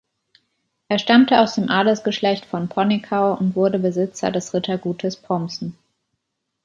Er 0.89 0.97
stammte 0.97 1.39
aus 1.41 1.53
dem 1.53 1.69
Adelsgeschlecht 1.69 2.45
von 2.47 2.69
Ponickau 2.69 3.35
und 3.37 3.55
wurde 3.55 3.77
Besitzer 3.77 4.31
des 4.31 4.51
Rittergutes 4.51 5.15
Pomßen. 5.15 5.77